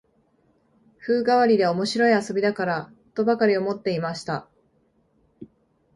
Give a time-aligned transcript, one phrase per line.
[0.99, 4.49] 風変わりで面白い遊びだから、とばかり思っていました